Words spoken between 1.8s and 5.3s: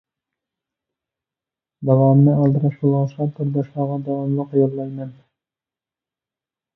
داۋامىنى ئالدىراش بولغاچقا، تورداشلارغا داۋاملىق يوللايمەن.